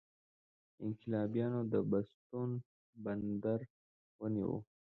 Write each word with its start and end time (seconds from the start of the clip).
انقلابیانو 0.85 1.61
د 1.71 1.73
بوستون 1.89 2.49
بندر 3.03 3.59
ونیو. 4.19 4.51